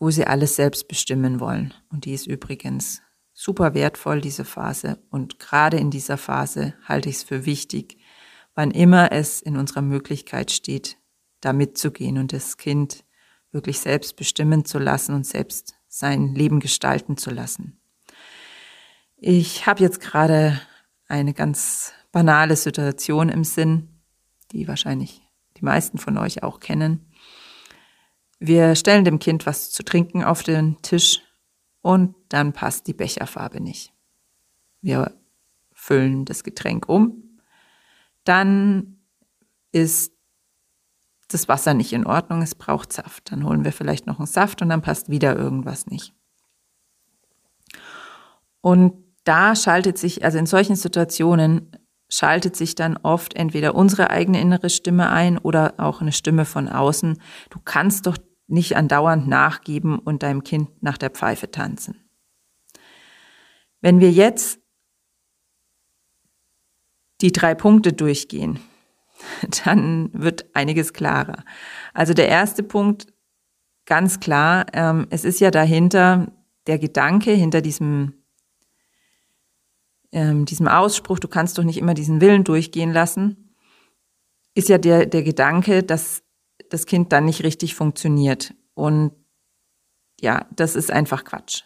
wo 0.00 0.10
sie 0.10 0.26
alles 0.26 0.56
selbst 0.56 0.88
bestimmen 0.88 1.38
wollen. 1.38 1.72
Und 1.90 2.06
die 2.06 2.14
ist 2.14 2.26
übrigens 2.26 3.02
super 3.32 3.74
wertvoll, 3.74 4.20
diese 4.20 4.44
Phase. 4.44 4.98
Und 5.10 5.38
gerade 5.38 5.76
in 5.76 5.90
dieser 5.90 6.16
Phase 6.16 6.74
halte 6.84 7.08
ich 7.08 7.16
es 7.16 7.22
für 7.22 7.46
wichtig, 7.46 7.98
wann 8.54 8.70
immer 8.72 9.12
es 9.12 9.40
in 9.40 9.56
unserer 9.56 9.82
Möglichkeit 9.82 10.50
steht, 10.50 10.96
da 11.40 11.52
mitzugehen 11.52 12.18
und 12.18 12.32
das 12.32 12.56
Kind 12.56 13.04
wirklich 13.52 13.78
selbst 13.78 14.16
bestimmen 14.16 14.64
zu 14.64 14.78
lassen 14.78 15.14
und 15.14 15.26
selbst 15.26 15.74
sein 15.86 16.34
Leben 16.34 16.60
gestalten 16.60 17.16
zu 17.16 17.30
lassen. 17.30 17.80
Ich 19.16 19.66
habe 19.66 19.82
jetzt 19.82 20.00
gerade 20.00 20.60
eine 21.08 21.34
ganz 21.34 21.92
banale 22.10 22.56
Situation 22.56 23.28
im 23.28 23.44
Sinn, 23.44 24.00
die 24.52 24.66
wahrscheinlich 24.66 25.22
die 25.58 25.64
meisten 25.64 25.98
von 25.98 26.16
euch 26.16 26.42
auch 26.42 26.60
kennen. 26.60 27.09
Wir 28.40 28.74
stellen 28.74 29.04
dem 29.04 29.18
Kind 29.18 29.44
was 29.46 29.70
zu 29.70 29.82
trinken 29.82 30.24
auf 30.24 30.42
den 30.42 30.80
Tisch 30.80 31.20
und 31.82 32.14
dann 32.30 32.52
passt 32.52 32.86
die 32.86 32.94
Becherfarbe 32.94 33.60
nicht. 33.60 33.92
Wir 34.80 35.14
füllen 35.72 36.24
das 36.24 36.42
Getränk 36.42 36.88
um, 36.88 37.38
dann 38.24 38.98
ist 39.72 40.12
das 41.28 41.48
Wasser 41.48 41.74
nicht 41.74 41.92
in 41.92 42.06
Ordnung, 42.06 42.42
es 42.42 42.54
braucht 42.54 42.92
Saft. 42.92 43.30
Dann 43.30 43.44
holen 43.44 43.64
wir 43.64 43.72
vielleicht 43.72 44.06
noch 44.06 44.18
einen 44.18 44.26
Saft 44.26 44.62
und 44.62 44.70
dann 44.70 44.82
passt 44.82 45.10
wieder 45.10 45.36
irgendwas 45.36 45.86
nicht. 45.86 46.14
Und 48.62 48.94
da 49.24 49.54
schaltet 49.54 49.98
sich, 49.98 50.24
also 50.24 50.38
in 50.38 50.46
solchen 50.46 50.76
Situationen 50.76 51.76
schaltet 52.08 52.56
sich 52.56 52.74
dann 52.74 52.96
oft 52.96 53.34
entweder 53.34 53.74
unsere 53.74 54.10
eigene 54.10 54.40
innere 54.40 54.70
Stimme 54.70 55.10
ein 55.10 55.38
oder 55.38 55.74
auch 55.76 56.00
eine 56.00 56.12
Stimme 56.12 56.44
von 56.44 56.68
außen. 56.68 57.20
Du 57.50 57.60
kannst 57.64 58.06
doch 58.06 58.16
nicht 58.50 58.76
andauernd 58.76 59.28
nachgeben 59.28 59.98
und 59.98 60.22
deinem 60.22 60.44
Kind 60.44 60.82
nach 60.82 60.98
der 60.98 61.10
Pfeife 61.10 61.50
tanzen. 61.50 62.08
Wenn 63.80 64.00
wir 64.00 64.10
jetzt 64.10 64.60
die 67.20 67.32
drei 67.32 67.54
Punkte 67.54 67.92
durchgehen, 67.92 68.58
dann 69.64 70.10
wird 70.12 70.46
einiges 70.54 70.92
klarer. 70.92 71.44
Also 71.94 72.14
der 72.14 72.28
erste 72.28 72.62
Punkt, 72.62 73.06
ganz 73.86 74.20
klar, 74.20 74.66
ähm, 74.72 75.06
es 75.10 75.24
ist 75.24 75.40
ja 75.40 75.50
dahinter 75.50 76.32
der 76.66 76.78
Gedanke, 76.78 77.32
hinter 77.32 77.60
diesem, 77.60 78.14
ähm, 80.12 80.44
diesem 80.44 80.68
Ausspruch, 80.68 81.18
du 81.18 81.28
kannst 81.28 81.58
doch 81.58 81.64
nicht 81.64 81.78
immer 81.78 81.94
diesen 81.94 82.20
Willen 82.20 82.44
durchgehen 82.44 82.92
lassen, 82.92 83.54
ist 84.54 84.68
ja 84.68 84.78
der, 84.78 85.06
der 85.06 85.22
Gedanke, 85.22 85.82
dass 85.82 86.22
das 86.68 86.86
Kind 86.86 87.12
dann 87.12 87.24
nicht 87.24 87.42
richtig 87.42 87.74
funktioniert. 87.74 88.54
Und 88.74 89.12
ja, 90.20 90.46
das 90.54 90.76
ist 90.76 90.90
einfach 90.90 91.24
Quatsch. 91.24 91.62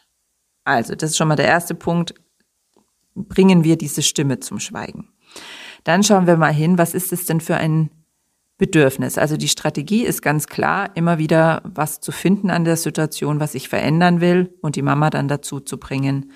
Also, 0.65 0.95
das 0.95 1.11
ist 1.11 1.17
schon 1.17 1.29
mal 1.29 1.37
der 1.37 1.49
erste 1.49 1.75
Punkt. 1.75 2.15
Bringen 3.15 3.65
wir 3.65 3.77
diese 3.77 4.03
Stimme 4.03 4.41
zum 4.41 4.59
Schweigen. 4.59 5.13
Dann 5.85 6.03
schauen 6.03 6.27
wir 6.27 6.37
mal 6.37 6.53
hin, 6.53 6.79
was 6.79 6.95
ist 6.95 7.13
es 7.13 7.27
denn 7.27 7.41
für 7.41 7.57
ein 7.57 7.91
Bedürfnis? 8.57 9.19
Also 9.19 9.37
die 9.37 9.49
Strategie 9.49 10.05
ist 10.05 10.23
ganz 10.23 10.47
klar, 10.47 10.91
immer 10.97 11.19
wieder 11.19 11.63
was 11.65 12.01
zu 12.01 12.13
finden 12.13 12.51
an 12.51 12.65
der 12.65 12.77
Situation, 12.77 13.41
was 13.41 13.55
ich 13.55 13.69
verändern 13.69 14.21
will 14.21 14.57
und 14.63 14.77
die 14.77 14.83
Mama 14.83 15.11
dann 15.11 15.29
dazu 15.29 15.61
zu 15.61 15.79
bringen, 15.79 16.33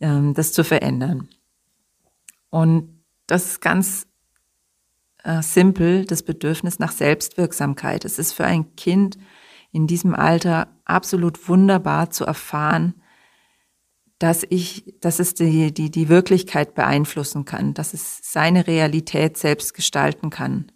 ähm, 0.00 0.34
das 0.34 0.52
zu 0.52 0.64
verändern. 0.64 1.28
Und 2.48 3.04
das 3.26 3.46
ist 3.46 3.60
ganz 3.60 4.06
äh, 5.24 5.42
simpel 5.42 6.04
das 6.04 6.22
Bedürfnis 6.22 6.78
nach 6.78 6.92
Selbstwirksamkeit. 6.92 8.04
Es 8.04 8.18
ist 8.18 8.32
für 8.32 8.44
ein 8.44 8.74
Kind 8.76 9.18
in 9.72 9.86
diesem 9.86 10.14
Alter 10.14 10.68
absolut 10.84 11.48
wunderbar 11.48 12.10
zu 12.10 12.24
erfahren, 12.24 12.94
dass 14.18 14.44
ich, 14.48 14.94
dass 15.00 15.18
es 15.18 15.34
die, 15.34 15.72
die, 15.72 15.90
die 15.90 16.08
Wirklichkeit 16.08 16.74
beeinflussen 16.74 17.46
kann, 17.46 17.72
dass 17.72 17.94
es 17.94 18.20
seine 18.22 18.66
Realität 18.66 19.38
selbst 19.38 19.72
gestalten 19.72 20.28
kann. 20.28 20.70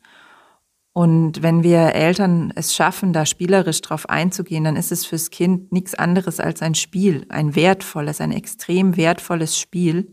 Und 0.95 1.43
wenn 1.43 1.65
wir 1.65 1.95
Eltern 1.95 2.53
es 2.55 2.75
schaffen, 2.75 3.13
da 3.13 3.27
spielerisch 3.27 3.81
drauf 3.81 4.09
einzugehen, 4.09 4.65
dann 4.65 4.77
ist 4.77 4.93
es 4.93 5.05
fürs 5.05 5.31
Kind 5.31 5.73
nichts 5.73 5.95
anderes 5.95 6.41
als 6.41 6.63
ein 6.63 6.77
Spiel, 6.77 7.27
ein 7.29 7.57
wertvolles, 7.57 8.21
ein 8.21 8.31
extrem 8.31 8.97
wertvolles 8.97 9.59
Spiel. 9.59 10.07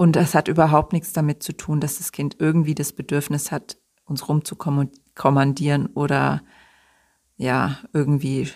Und 0.00 0.16
das 0.16 0.34
hat 0.34 0.48
überhaupt 0.48 0.94
nichts 0.94 1.12
damit 1.12 1.42
zu 1.42 1.54
tun, 1.54 1.78
dass 1.78 1.98
das 1.98 2.10
Kind 2.10 2.36
irgendwie 2.38 2.74
das 2.74 2.94
Bedürfnis 2.94 3.52
hat, 3.52 3.76
uns 4.06 4.30
rumzukommandieren 4.30 5.88
oder 5.88 6.40
ja, 7.36 7.80
irgendwie 7.92 8.50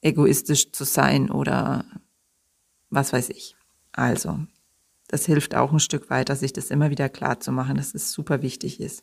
egoistisch 0.00 0.70
zu 0.70 0.84
sein 0.84 1.28
oder 1.28 1.84
was 2.88 3.12
weiß 3.12 3.30
ich. 3.30 3.56
Also, 3.90 4.46
das 5.08 5.26
hilft 5.26 5.56
auch 5.56 5.72
ein 5.72 5.80
Stück 5.80 6.08
weiter, 6.08 6.36
sich 6.36 6.52
das 6.52 6.70
immer 6.70 6.88
wieder 6.88 7.08
klar 7.08 7.40
zu 7.40 7.50
machen, 7.50 7.76
dass 7.76 7.92
es 7.92 8.12
super 8.12 8.40
wichtig 8.40 8.78
ist. 8.78 9.02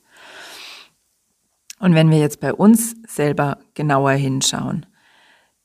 Und 1.79 1.96
wenn 1.96 2.12
wir 2.12 2.20
jetzt 2.20 2.39
bei 2.39 2.53
uns 2.53 2.96
selber 3.05 3.60
genauer 3.74 4.13
hinschauen, 4.13 4.86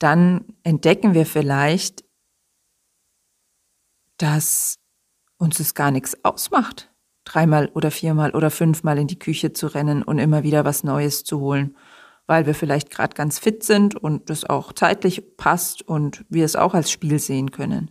dann 0.01 0.47
entdecken 0.65 1.15
wir 1.15 1.27
vielleicht, 1.27 2.05
dass 4.17 4.81
uns 5.39 5.61
es 5.61 5.75
gar 5.75 5.91
nichts 5.91 6.25
ausmacht, 6.25 6.91
dreimal 7.25 7.71
oder 7.75 7.91
viermal 7.91 8.33
oder 8.33 8.51
fünfmal 8.51 8.99
in 8.99 9.07
die 9.07 9.19
Küche 9.19 9.53
zu 9.53 9.67
rennen 9.67 10.03
und 10.03 10.19
immer 10.19 10.43
wieder 10.43 10.65
was 10.65 10.85
Neues 10.85 11.25
zu 11.25 11.41
holen, 11.41 11.77
weil 12.27 12.47
wir 12.47 12.55
vielleicht 12.55 12.91
gerade 12.91 13.15
ganz 13.15 13.39
fit 13.39 13.63
sind 13.63 13.95
und 13.95 14.31
das 14.31 14.45
auch 14.45 14.73
zeitlich 14.73 15.37
passt 15.37 15.83
und 15.83 16.25
wir 16.29 16.45
es 16.45 16.57
auch 16.57 16.75
als 16.75 16.91
Spiel 16.91 17.19
sehen 17.19 17.51
können. 17.51 17.91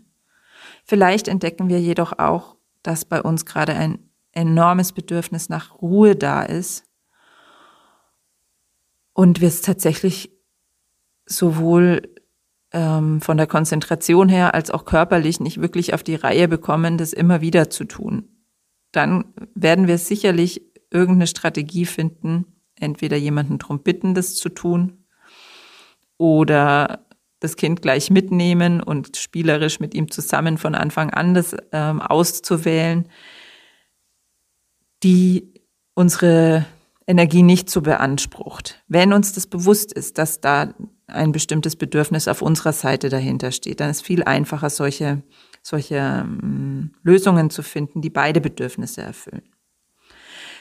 Vielleicht 0.83 1.27
entdecken 1.27 1.69
wir 1.69 1.79
jedoch 1.79 2.19
auch, 2.19 2.55
dass 2.83 3.05
bei 3.05 3.21
uns 3.21 3.45
gerade 3.45 3.73
ein 3.73 4.09
enormes 4.31 4.91
Bedürfnis 4.91 5.49
nach 5.49 5.81
Ruhe 5.81 6.15
da 6.15 6.43
ist 6.43 6.83
und 9.13 9.41
wir 9.41 9.47
es 9.47 9.61
tatsächlich 9.61 10.31
sowohl 11.25 12.14
ähm, 12.75 13.22
von 13.22 13.38
der 13.38 13.48
Konzentration 13.48 14.27
her 14.27 14.53
als 14.53 14.70
auch 14.70 14.84
körperlich 14.84 15.39
nicht 15.39 15.62
wirklich 15.62 15.94
auf 15.94 16.03
die 16.03 16.15
Reihe 16.15 16.48
bekommen, 16.50 16.98
das 16.98 17.13
immer 17.13 17.39
wieder 17.39 17.70
zu 17.70 17.86
tun. 17.86 18.27
Dann 18.91 19.34
werden 19.55 19.88
wir 19.88 19.98
sicherlich 19.98 20.62
irgendeine 20.91 21.27
Strategie 21.27 21.86
finden, 21.86 22.46
entweder 22.77 23.15
jemanden 23.15 23.58
darum 23.60 23.82
bitten, 23.82 24.13
das 24.13 24.36
zu 24.36 24.50
tun 24.50 25.05
oder 26.17 27.05
das 27.39 27.55
Kind 27.55 27.82
gleich 27.82 28.10
mitnehmen 28.10 28.82
und 28.84 29.15
spielerisch 29.15 29.79
mit 29.79 29.94
ihm 29.94 30.12
zusammen 30.12 30.58
von 30.58 30.75
Anfang 30.75 31.12
an 31.12 31.34
das 31.34 31.55
ähm, 31.72 32.01
auszuwählen, 32.01 33.08
die 35.03 35.53
unsere 35.94 36.65
Energie 37.08 37.44
nicht 37.44 37.70
so 37.70 37.82
beansprucht. 37.82 38.84
Wenn 38.88 39.13
uns 39.13 39.32
das 39.32 39.48
bewusst 39.48 39.94
ist, 39.94 40.17
dass 40.17 40.41
da 40.41 40.74
ein 41.07 41.31
bestimmtes 41.31 41.75
Bedürfnis 41.75 42.27
auf 42.27 42.41
unserer 42.41 42.74
Seite 42.74 43.09
dahinter 43.09 43.51
steht, 43.51 43.79
dann 43.79 43.89
ist 43.89 44.01
viel 44.01 44.24
einfacher, 44.24 44.69
solche, 44.69 45.21
solche 45.62 45.95
ähm, 45.95 46.93
Lösungen 47.03 47.50
zu 47.50 47.62
finden, 47.62 48.01
die 48.01 48.09
beide 48.09 48.41
Bedürfnisse 48.41 49.01
erfüllen. 49.01 49.43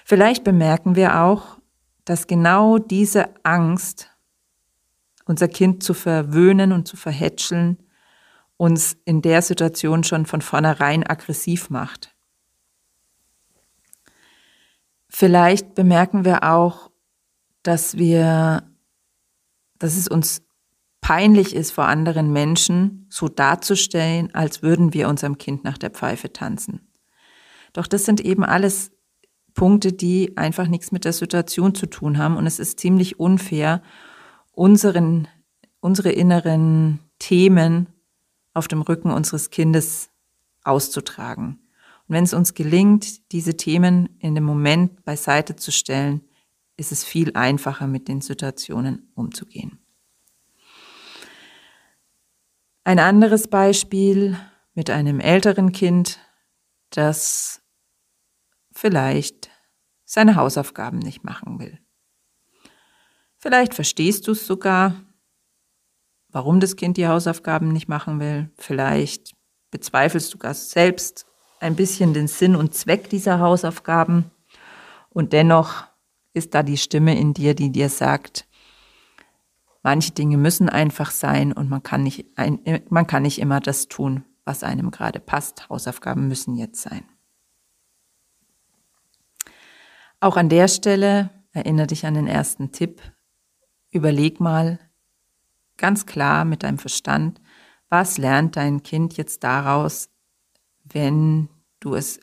Vielleicht 0.05 0.45
bemerken 0.45 0.97
wir 0.97 1.23
auch, 1.23 1.59
dass 2.05 2.27
genau 2.27 2.79
diese 2.79 3.31
Angst, 3.43 4.11
unser 5.25 5.49
Kind 5.49 5.83
zu 5.83 5.95
verwöhnen 5.95 6.73
und 6.73 6.87
zu 6.87 6.99
verhätscheln, 6.99 7.79
uns 8.59 8.99
in 9.05 9.23
der 9.23 9.41
Situation 9.41 10.05
schon 10.05 10.27
von 10.27 10.43
vornherein 10.43 11.05
aggressiv 11.05 11.71
macht. 11.71 12.15
Vielleicht 15.09 15.75
bemerken 15.75 16.25
wir 16.25 16.45
auch, 16.45 16.91
dass 17.63 17.97
wir 17.97 18.63
dass 19.85 19.99
es 19.99 20.09
uns 20.09 20.41
peinlich 21.03 21.55
ist, 21.55 21.73
vor 21.73 21.85
anderen 21.85 22.33
Menschen 22.33 23.07
so 23.11 23.29
darzustellen, 23.29 24.35
als 24.35 24.63
würden 24.63 24.95
wir 24.95 25.11
unserem 25.11 25.37
Kind 25.37 25.63
nach 25.63 25.77
der 25.77 25.91
Pfeife 25.91 26.33
tanzen. 26.33 26.89
Doch 27.75 27.87
das 27.87 28.07
sind 28.07 28.23
eben 28.23 28.45
alles 28.45 28.93
Punkte, 29.53 29.93
die 29.93 30.39
einfach 30.39 30.69
nichts 30.69 30.91
mit 30.91 31.05
der 31.05 31.13
Situation 31.13 31.75
zu 31.75 31.85
tun 31.85 32.17
haben. 32.17 32.39
Und 32.39 32.47
es 32.47 32.59
ist 32.59 32.81
ziemlich 32.81 33.21
unfair, 33.21 33.83
unseren, 34.53 35.29
unsere 35.81 36.13
inneren 36.13 37.01
Themen 37.19 37.89
auf 38.55 38.69
dem 38.69 38.81
Rücken 38.81 39.11
unseres 39.11 39.51
Kindes 39.51 40.09
auszutragen. 40.63 41.59
Und 42.09 42.15
wenn 42.15 42.25
es 42.25 42.33
uns 42.33 42.55
gelingt, 42.55 43.31
diese 43.33 43.59
Themen 43.59 44.17
in 44.19 44.35
dem 44.35 44.45
Moment 44.45 45.05
beiseite 45.05 45.57
zu 45.57 45.71
stellen, 45.71 46.23
ist 46.77 46.93
es 46.93 47.05
viel 47.05 47.33
einfacher, 47.35 47.87
mit 47.87 48.09
den 48.09 48.21
Situationen 48.21 49.11
umzugehen. 49.15 49.79
Ein 52.85 52.99
anderes 52.99 53.49
Beispiel 53.49 54.39
mit 54.75 54.91
einem 54.91 55.21
älteren 55.21 55.73
Kind, 55.73 56.19
das 56.91 57.63
vielleicht 58.73 59.51
seine 60.05 60.37
Hausaufgaben 60.37 60.99
nicht 60.99 61.25
machen 61.25 61.59
will. 61.59 61.79
Vielleicht 63.39 63.75
verstehst 63.75 64.27
du 64.27 64.33
es 64.33 64.47
sogar, 64.47 64.95
warum 66.29 66.61
das 66.61 66.77
Kind 66.77 66.97
die 66.97 67.07
Hausaufgaben 67.07 67.73
nicht 67.73 67.89
machen 67.89 68.21
will. 68.21 68.51
Vielleicht 68.57 69.35
bezweifelst 69.71 70.33
du 70.35 70.39
gar 70.39 70.55
selbst 70.55 71.27
ein 71.61 71.77
bisschen 71.77 72.13
den 72.13 72.27
Sinn 72.29 72.57
und 72.57 72.75
Zweck 72.75 73.09
dieser 73.09 73.39
Hausaufgaben. 73.39 74.31
Und 75.11 75.33
dennoch 75.33 75.87
ist 76.35 76.55
da 76.55 76.63
die 76.63 76.77
Stimme 76.77 77.19
in 77.19 77.33
dir, 77.33 77.55
die 77.55 77.71
dir 77.71 77.89
sagt, 77.89 78.47
manche 79.83 80.13
Dinge 80.13 80.37
müssen 80.37 80.69
einfach 80.69 81.11
sein 81.11 81.53
und 81.53 81.71
man 81.71 81.83
kann 81.83 82.03
nicht, 82.03 82.27
man 82.91 83.07
kann 83.07 83.23
nicht 83.23 83.39
immer 83.39 83.61
das 83.61 83.89
tun, 83.89 84.25
was 84.45 84.63
einem 84.63 84.91
gerade 84.91 85.21
passt. 85.21 85.69
Hausaufgaben 85.71 86.29
müssen 86.29 86.57
jetzt 86.57 86.83
sein. 86.83 87.05
Auch 90.21 90.37
an 90.37 90.49
der 90.49 90.69
Stelle 90.69 91.31
erinnere 91.53 91.87
dich 91.87 92.05
an 92.05 92.15
den 92.15 92.27
ersten 92.27 92.73
Tipp. 92.73 93.01
Überleg 93.91 94.41
mal 94.41 94.81
ganz 95.77 96.07
klar 96.07 96.45
mit 96.45 96.63
deinem 96.63 96.79
Verstand, 96.79 97.41
was 97.89 98.19
lernt 98.19 98.57
dein 98.57 98.83
Kind 98.83 99.17
jetzt 99.17 99.45
daraus, 99.45 100.09
wenn 100.83 101.49
du 101.79 101.95
es 101.95 102.21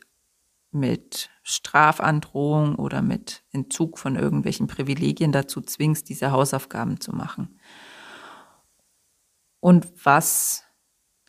mit 0.70 1.30
Strafandrohung 1.42 2.76
oder 2.76 3.02
mit 3.02 3.42
Entzug 3.50 3.98
von 3.98 4.16
irgendwelchen 4.16 4.68
Privilegien 4.68 5.32
dazu 5.32 5.60
zwingst, 5.60 6.08
diese 6.08 6.30
Hausaufgaben 6.30 7.00
zu 7.00 7.12
machen. 7.12 7.58
Und 9.60 9.88
was 10.04 10.64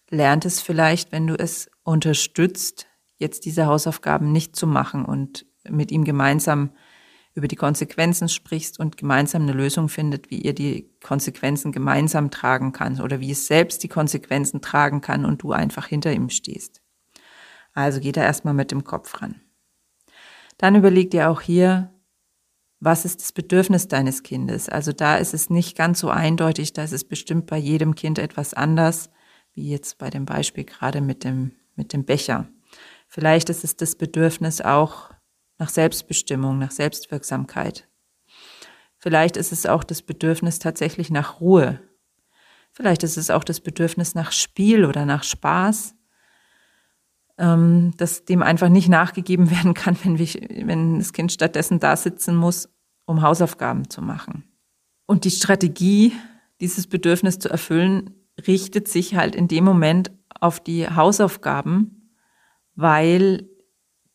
lernt 0.10 0.46
es 0.46 0.62
vielleicht, 0.62 1.12
wenn 1.12 1.28
du 1.28 1.36
es 1.36 1.70
unterstützt, 1.84 2.88
jetzt 3.18 3.46
diese 3.46 3.66
Hausaufgaben 3.66 4.32
nicht 4.32 4.56
zu 4.56 4.68
machen 4.68 5.06
und 5.06 5.46
mit 5.70 5.92
ihm 5.92 6.04
gemeinsam 6.04 6.72
über 7.36 7.48
die 7.48 7.56
Konsequenzen 7.56 8.30
sprichst 8.30 8.80
und 8.80 8.98
gemeinsam 8.98 9.44
eine 9.44 9.54
Lösung 9.54 9.90
findet, 9.90 10.30
wie 10.30 10.40
ihr 10.40 10.54
die 10.54 10.92
Konsequenzen 11.04 11.72
gemeinsam 11.72 12.30
tragen 12.30 12.74
kann 12.74 13.02
oder 13.02 13.20
wie 13.20 13.32
es 13.32 13.48
selbst 13.48 13.82
die 13.84 13.88
Konsequenzen 13.88 14.62
tragen 14.62 15.02
kann 15.02 15.26
und 15.26 15.42
du 15.42 15.52
einfach 15.52 15.88
hinter 15.88 16.14
ihm 16.14 16.30
stehst. 16.30 16.82
Also 17.74 18.00
geht 18.00 18.18
er 18.18 18.24
erstmal 18.24 18.54
mit 18.54 18.70
dem 18.70 18.84
Kopf 18.84 19.22
ran. 19.22 19.42
Dann 20.58 20.76
überleg 20.76 21.12
dir 21.12 21.30
auch 21.30 21.42
hier, 21.42 21.94
was 22.80 23.06
ist 23.06 23.22
das 23.22 23.32
Bedürfnis 23.32 23.88
deines 23.88 24.24
Kindes? 24.24 24.68
Also 24.68 24.92
da 24.92 25.16
ist 25.16 25.34
es 25.34 25.50
nicht 25.50 25.78
ganz 25.78 26.00
so 26.00 26.10
eindeutig, 26.10 26.74
da 26.74 26.84
ist 26.84 26.92
es 26.92 27.06
bestimmt 27.06 27.46
bei 27.46 27.58
jedem 27.58 27.96
Kind 27.96 28.20
etwas 28.20 28.54
anders, 28.54 29.10
wie 29.54 29.70
jetzt 29.70 29.98
bei 29.98 30.10
dem 30.10 30.26
Beispiel 30.26 30.66
gerade 30.66 31.00
mit 31.00 31.24
dem, 31.24 31.54
mit 31.76 31.94
dem 31.94 32.04
Becher. 32.04 32.50
Vielleicht 33.08 33.50
ist 33.50 33.64
es 33.64 33.78
das 33.78 33.96
Bedürfnis 33.96 34.60
auch 34.60 35.12
nach 35.60 35.70
Selbstbestimmung, 35.70 36.58
nach 36.60 36.72
Selbstwirksamkeit. 36.72 37.88
Vielleicht 38.98 39.38
ist 39.38 39.52
es 39.52 39.66
auch 39.66 39.84
das 39.84 40.02
Bedürfnis 40.02 40.60
tatsächlich 40.60 41.10
nach 41.10 41.40
Ruhe. 41.40 41.80
Vielleicht 42.72 43.04
ist 43.04 43.18
es 43.18 43.30
auch 43.30 43.44
das 43.44 43.62
Bedürfnis 43.62 44.16
nach 44.16 44.32
Spiel 44.32 44.84
oder 44.86 45.06
nach 45.06 45.24
Spaß 45.24 45.96
ähm, 47.38 47.94
dass 47.98 48.26
dem 48.26 48.44
einfach 48.44 48.70
nicht 48.70 48.90
nachgegeben 48.90 49.50
werden 49.52 49.74
kann, 49.74 49.98
wenn, 50.04 50.18
wir, 50.18 50.28
wenn 50.68 51.00
das 51.00 51.14
Kind 51.14 51.32
stattdessen 51.32 51.80
da 51.80 51.96
sitzen 51.96 52.36
muss, 52.36 52.70
um 53.06 53.22
Hausaufgaben 53.22 53.90
zu 53.90 54.02
machen. 54.02 54.46
Und 55.06 55.26
die 55.26 55.32
Strategie, 55.32 56.14
dieses 56.62 56.88
Bedürfnis 56.88 57.40
zu 57.40 57.50
erfüllen, 57.50 58.12
richtet 58.48 58.88
sich 58.88 59.16
halt 59.16 59.36
in 59.36 59.48
dem 59.48 59.64
Moment 59.64 60.12
auf 60.40 60.60
die 60.60 60.88
Hausaufgaben, 60.88 62.10
weil 62.76 63.48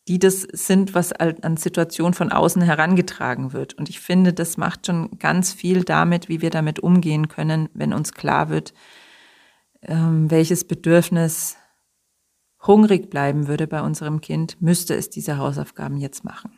die 0.08 0.18
das 0.18 0.40
sind, 0.40 0.94
was 0.94 1.12
an 1.12 1.58
Situationen 1.58 2.14
von 2.14 2.32
außen 2.32 2.62
herangetragen 2.62 3.52
wird. 3.52 3.74
Und 3.74 3.90
ich 3.90 4.00
finde, 4.00 4.32
das 4.32 4.56
macht 4.56 4.86
schon 4.86 5.18
ganz 5.18 5.52
viel 5.52 5.84
damit, 5.84 6.30
wie 6.30 6.40
wir 6.40 6.48
damit 6.48 6.80
umgehen 6.80 7.28
können, 7.28 7.68
wenn 7.74 7.92
uns 7.92 8.12
klar 8.12 8.48
wird, 8.48 8.72
ähm, 9.82 10.30
welches 10.30 10.64
Bedürfnis 10.64 11.56
hungrig 12.66 13.10
bleiben 13.10 13.46
würde 13.46 13.66
bei 13.66 13.82
unserem 13.82 14.20
Kind, 14.20 14.60
müsste 14.60 14.94
es 14.94 15.10
diese 15.10 15.38
Hausaufgaben 15.38 15.96
jetzt 15.98 16.24
machen. 16.24 16.52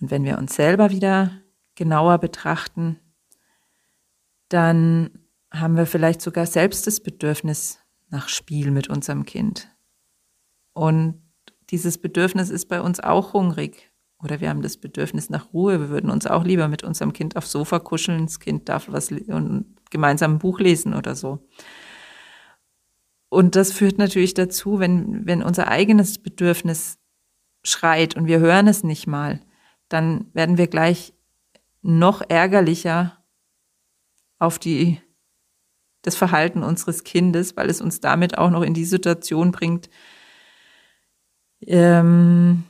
Und 0.00 0.10
wenn 0.10 0.24
wir 0.24 0.38
uns 0.38 0.54
selber 0.54 0.90
wieder 0.90 1.30
genauer 1.74 2.18
betrachten, 2.18 2.98
dann 4.48 5.10
haben 5.52 5.76
wir 5.76 5.86
vielleicht 5.86 6.20
sogar 6.20 6.46
selbst 6.46 6.86
das 6.86 7.00
Bedürfnis 7.00 7.78
nach 8.10 8.28
Spiel 8.28 8.70
mit 8.70 8.88
unserem 8.88 9.24
Kind. 9.24 9.68
Und 10.72 11.22
dieses 11.70 11.98
Bedürfnis 11.98 12.50
ist 12.50 12.66
bei 12.66 12.80
uns 12.80 13.00
auch 13.00 13.32
hungrig. 13.32 13.90
Oder 14.22 14.40
wir 14.40 14.50
haben 14.50 14.62
das 14.62 14.76
Bedürfnis 14.76 15.30
nach 15.30 15.52
Ruhe. 15.52 15.80
Wir 15.80 15.88
würden 15.88 16.10
uns 16.10 16.26
auch 16.26 16.44
lieber 16.44 16.68
mit 16.68 16.84
unserem 16.84 17.12
Kind 17.12 17.36
aufs 17.36 17.50
Sofa 17.50 17.78
kuscheln. 17.78 18.26
Das 18.26 18.40
Kind 18.40 18.68
darf 18.68 18.88
was 18.88 19.10
und 19.10 19.76
gemeinsam 19.90 20.34
ein 20.34 20.38
Buch 20.38 20.60
lesen 20.60 20.94
oder 20.94 21.14
so. 21.14 21.46
Und 23.32 23.56
das 23.56 23.72
führt 23.72 23.96
natürlich 23.96 24.34
dazu, 24.34 24.78
wenn, 24.78 25.24
wenn 25.24 25.42
unser 25.42 25.68
eigenes 25.68 26.18
Bedürfnis 26.18 26.98
schreit 27.64 28.14
und 28.14 28.26
wir 28.26 28.40
hören 28.40 28.68
es 28.68 28.84
nicht 28.84 29.06
mal, 29.06 29.40
dann 29.88 30.26
werden 30.34 30.58
wir 30.58 30.66
gleich 30.66 31.14
noch 31.80 32.20
ärgerlicher 32.28 33.24
auf 34.38 34.58
die, 34.58 35.00
das 36.02 36.14
Verhalten 36.14 36.62
unseres 36.62 37.04
Kindes, 37.04 37.56
weil 37.56 37.70
es 37.70 37.80
uns 37.80 38.00
damit 38.00 38.36
auch 38.36 38.50
noch 38.50 38.60
in 38.60 38.74
die 38.74 38.84
Situation 38.84 39.50
bringt, 39.50 39.88
ähm, 41.62 42.64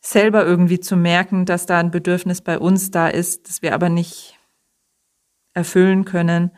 selber 0.00 0.44
irgendwie 0.44 0.80
zu 0.80 0.96
merken, 0.96 1.46
dass 1.46 1.66
da 1.66 1.78
ein 1.78 1.92
Bedürfnis 1.92 2.40
bei 2.40 2.58
uns 2.58 2.90
da 2.90 3.06
ist, 3.06 3.48
das 3.48 3.62
wir 3.62 3.72
aber 3.72 3.88
nicht 3.88 4.36
erfüllen 5.52 6.04
können. 6.04 6.50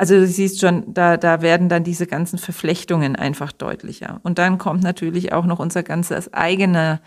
Also 0.00 0.14
du 0.14 0.28
siehst 0.28 0.60
schon, 0.60 0.94
da, 0.94 1.16
da 1.16 1.42
werden 1.42 1.68
dann 1.68 1.82
diese 1.82 2.06
ganzen 2.06 2.38
Verflechtungen 2.38 3.16
einfach 3.16 3.50
deutlicher. 3.50 4.20
Und 4.22 4.38
dann 4.38 4.56
kommt 4.56 4.84
natürlich 4.84 5.32
auch 5.32 5.44
noch 5.44 5.58
unser 5.58 5.82
ganzes 5.82 6.32
eigener 6.32 7.02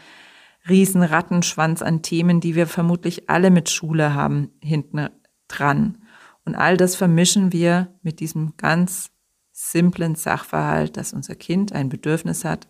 Riesenrattenschwanz 0.67 1.81
an 1.81 2.01
Themen, 2.01 2.41
die 2.41 2.53
wir 2.53 2.67
vermutlich 2.67 3.29
alle 3.29 3.49
mit 3.49 3.69
Schule 3.69 4.13
haben, 4.13 4.49
hinten 4.61 5.07
dran. 5.47 5.99
Und 6.43 6.55
all 6.55 6.75
das 6.75 6.97
vermischen 6.97 7.53
wir 7.53 7.97
mit 8.01 8.19
diesem 8.19 8.57
ganz 8.57 9.09
simplen 9.53 10.15
Sachverhalt, 10.15 10.97
dass 10.97 11.13
unser 11.13 11.35
Kind 11.35 11.71
ein 11.71 11.87
Bedürfnis 11.87 12.43
hat, 12.43 12.67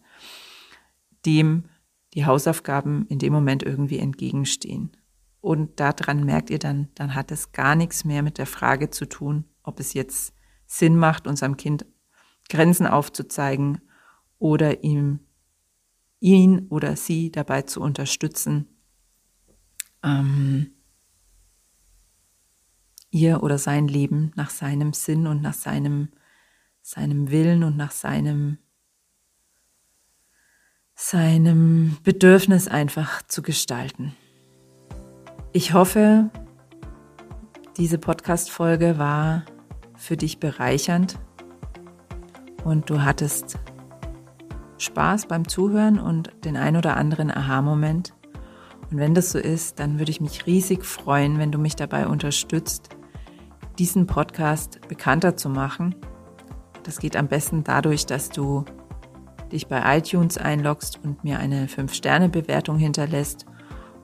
dem 1.25 1.63
die 2.13 2.27
Hausaufgaben 2.27 3.07
in 3.07 3.17
dem 3.17 3.33
Moment 3.33 3.63
irgendwie 3.63 3.97
entgegenstehen. 3.97 4.95
Und 5.39 5.79
daran 5.79 6.25
merkt 6.25 6.51
ihr 6.51 6.59
dann, 6.59 6.89
dann 6.93 7.15
hat 7.15 7.31
es 7.31 7.53
gar 7.53 7.73
nichts 7.73 8.05
mehr 8.05 8.21
mit 8.21 8.37
der 8.37 8.45
Frage 8.45 8.91
zu 8.91 9.09
tun, 9.09 9.45
ob 9.63 9.79
es 9.79 9.93
jetzt 9.93 10.33
Sinn 10.65 10.95
macht, 10.95 11.27
unserem 11.27 11.57
Kind 11.57 11.85
Grenzen 12.49 12.87
aufzuzeigen 12.87 13.81
oder 14.39 14.83
ihm, 14.83 15.19
ihn 16.19 16.67
oder 16.69 16.95
sie 16.95 17.31
dabei 17.31 17.61
zu 17.61 17.81
unterstützen, 17.81 18.67
ähm, 20.03 20.71
ihr 23.11 23.43
oder 23.43 23.57
sein 23.57 23.87
Leben 23.87 24.31
nach 24.35 24.49
seinem 24.49 24.93
Sinn 24.93 25.27
und 25.27 25.41
nach 25.41 25.53
seinem, 25.53 26.09
seinem 26.81 27.29
Willen 27.29 27.63
und 27.63 27.77
nach 27.77 27.91
seinem, 27.91 28.57
seinem 30.95 31.97
Bedürfnis 32.03 32.67
einfach 32.67 33.21
zu 33.27 33.41
gestalten. 33.41 34.15
Ich 35.53 35.73
hoffe, 35.73 36.31
diese 37.77 37.97
Podcast-Folge 37.97 38.97
war 38.97 39.43
für 39.95 40.17
dich 40.17 40.39
bereichernd 40.39 41.17
und 42.63 42.89
du 42.89 43.03
hattest 43.03 43.57
Spaß 44.77 45.27
beim 45.27 45.47
Zuhören 45.47 45.99
und 45.99 46.31
den 46.43 46.57
ein 46.57 46.75
oder 46.75 46.97
anderen 46.97 47.31
Aha-Moment. 47.31 48.13
Und 48.89 48.97
wenn 48.97 49.13
das 49.13 49.31
so 49.31 49.39
ist, 49.39 49.79
dann 49.79 49.99
würde 49.99 50.11
ich 50.11 50.19
mich 50.19 50.45
riesig 50.45 50.85
freuen, 50.85 51.37
wenn 51.37 51.51
du 51.51 51.59
mich 51.59 51.75
dabei 51.75 52.07
unterstützt, 52.07 52.89
diesen 53.79 54.05
Podcast 54.05 54.81
bekannter 54.89 55.37
zu 55.37 55.49
machen. 55.49 55.95
Das 56.83 56.99
geht 56.99 57.15
am 57.15 57.27
besten 57.27 57.63
dadurch, 57.63 58.05
dass 58.05 58.29
du 58.29 58.65
dich 59.51 59.67
bei 59.67 59.97
iTunes 59.97 60.37
einloggst 60.37 60.99
und 61.03 61.23
mir 61.23 61.39
eine 61.39 61.67
5-Sterne-Bewertung 61.67 62.77
hinterlässt 62.77 63.45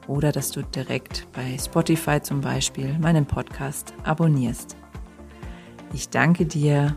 oder 0.08 0.32
dass 0.32 0.52
du 0.52 0.62
direkt 0.63 1.28
bei 1.34 1.58
Spotify 1.58 2.22
zum 2.22 2.41
Beispiel 2.41 2.98
meinen 3.00 3.26
Podcast 3.26 3.93
abonnierst. 4.04 4.78
Ich 5.93 6.10
danke 6.10 6.46
dir 6.46 6.96